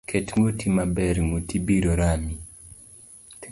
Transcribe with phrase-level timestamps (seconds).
[0.09, 2.33] Ket nguti maber ,nguti biro Rami.